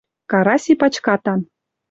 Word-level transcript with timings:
Караси 0.31 0.73
пачкатан 0.81 1.39